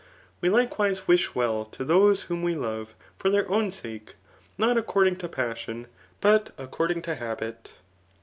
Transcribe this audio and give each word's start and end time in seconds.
We, 0.41 0.49
likewise, 0.49 0.97
Vish 1.01 1.35
well 1.35 1.63
to 1.65 1.85
those 1.85 2.23
whom 2.23 2.41
we 2.41 2.55
love 2.55 2.95
for 3.19 3.29
their 3.29 3.47
own 3.47 3.69
sake, 3.69 4.15
not 4.57 4.75
according 4.75 5.17
to 5.17 5.29
passion, 5.29 5.85
but 6.21 6.49
accord 6.57 6.89
ing 6.89 7.03
to 7.03 7.13
habit. 7.13 7.73